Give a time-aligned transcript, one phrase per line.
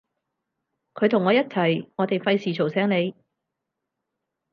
[0.95, 3.13] 佢同我一齊，我哋費事嘈醒你